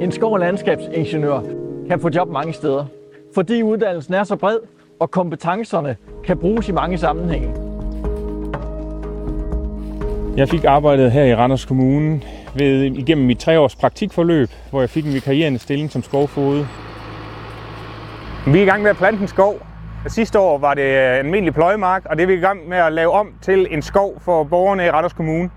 [0.00, 1.40] En skov- og landskabsingeniør
[1.88, 2.84] kan få job mange steder,
[3.34, 4.58] fordi uddannelsen er så bred,
[5.00, 7.54] og kompetencerne kan bruges i mange sammenhænge.
[10.36, 12.20] Jeg fik arbejdet her i Randers Kommune
[12.54, 16.66] ved, igennem mit tre års praktikforløb, hvor jeg fik en vikarierende stilling som skovfode.
[18.46, 19.54] Vi er i gang med at plante en skov.
[20.06, 22.92] Sidste år var det en almindelig pløjemark, og det er vi i gang med at
[22.92, 25.50] lave om til en skov for borgerne i Randers Kommune.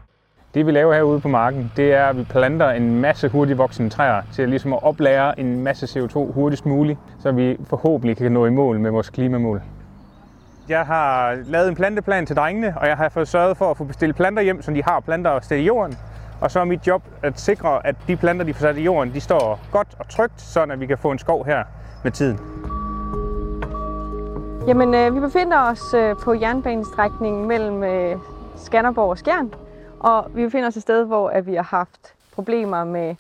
[0.53, 4.21] Det vi laver herude på marken, det er, at vi planter en masse hurtigvoksende træer
[4.33, 8.49] til ligesom at oplære en masse CO2 hurtigst muligt, så vi forhåbentlig kan nå i
[8.49, 9.61] mål med vores klimamål.
[10.69, 13.83] Jeg har lavet en planteplan til drengene, og jeg har fået sørget for at få
[13.83, 15.97] bestilt planter hjem, så de har planter at i jorden.
[16.41, 19.13] Og så er mit job at sikre, at de planter, de får sat i jorden,
[19.13, 21.63] de står godt og trygt, så vi kan få en skov her
[22.03, 22.39] med tiden.
[24.67, 28.17] Jamen, øh, vi befinder os øh, på jernbanestrækningen mellem øh,
[28.57, 29.53] Skanderborg og Skjern,
[29.99, 33.15] og vi befinder os et sted, hvor at vi har haft problemer med,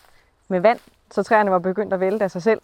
[0.47, 0.79] med vand,
[1.11, 2.61] så træerne var begyndt at vælte af sig selv.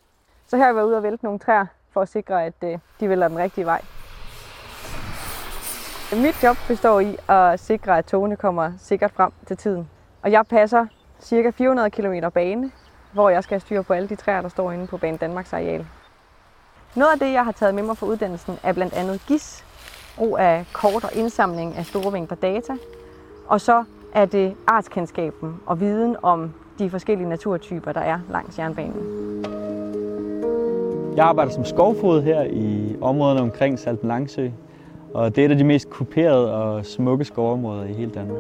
[0.48, 2.78] Så her har vi været ude og vælte nogle træer for at sikre, at øh,
[3.00, 3.82] de vælter den rigtige vej.
[6.12, 9.90] Mit job består i at sikre, at togene kommer sikkert frem til tiden.
[10.22, 10.86] Og jeg passer
[11.20, 12.72] cirka 400 km bane,
[13.14, 15.88] hvor jeg skal styre på alle de træer, der står inde på Bane Danmarks areal.
[16.96, 19.66] Noget af det, jeg har taget med mig fra uddannelsen, er blandt andet GIS,
[20.18, 22.78] brug af kort og indsamling af store mængder data,
[23.48, 23.84] og så
[24.16, 29.26] er det artskendskaben og viden om de forskellige naturtyper, der er langs jernbanen.
[31.16, 34.50] Jeg arbejder som skovfod her i områderne omkring Salten Langsø,
[35.14, 38.40] og det er et af de mest kuperede og smukke skovområder i hele Danmark.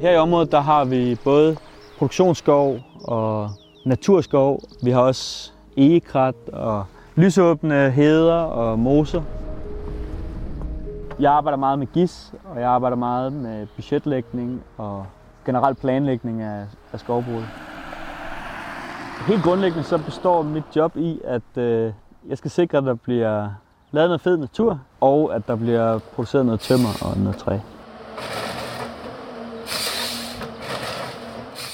[0.00, 1.56] Her i området der har vi både
[1.98, 3.50] produktionsskov og
[3.84, 4.62] naturskov.
[4.82, 6.84] Vi har også egekrat og
[7.16, 9.22] lysåbne heder og moser.
[11.20, 15.06] Jeg arbejder meget med GIS, og jeg arbejder meget med budgetlægning og
[15.46, 17.46] generel planlægning af, af skovbruget.
[19.26, 21.92] Helt grundlæggende så består mit job i, at øh,
[22.28, 23.50] jeg skal sikre, at der bliver
[23.90, 27.58] lavet noget fed natur, og at der bliver produceret noget tømmer og noget træ.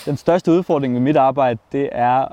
[0.07, 2.29] Den største udfordring ved mit arbejde, det er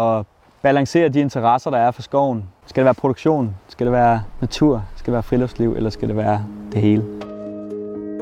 [0.00, 0.26] at
[0.62, 2.48] balancere de interesser, der er for skoven.
[2.66, 3.56] Skal det være produktion?
[3.68, 4.84] Skal det være natur?
[5.04, 5.72] Skal det være friluftsliv?
[5.72, 7.04] Eller skal det være det hele?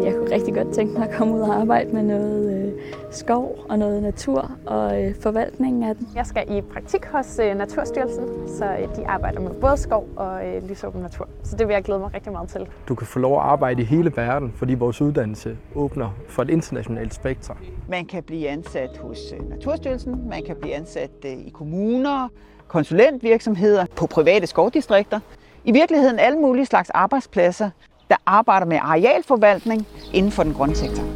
[0.05, 2.73] Jeg kunne rigtig godt tænke mig at komme ud og arbejde med noget øh,
[3.11, 6.09] skov og noget natur og øh, forvaltningen af den.
[6.15, 10.47] Jeg skal i praktik hos øh, Naturstyrelsen, så øh, de arbejder med både skov og
[10.47, 11.29] øh, lysåben natur.
[11.43, 12.67] Så det vil jeg glæde mig rigtig meget til.
[12.89, 16.51] Du kan få lov at arbejde i hele verden, fordi vores uddannelse åbner for et
[16.51, 17.57] internationalt spektrum.
[17.89, 22.29] Man kan blive ansat hos øh, Naturstyrelsen, man kan blive ansat øh, i kommuner,
[22.69, 25.21] konsulentvirksomheder, på private skovdistrikter.
[25.65, 27.71] I virkeligheden alle mulige slags arbejdspladser,
[28.11, 31.13] der arbejder med arealforvaltning inden for den grønne sektor.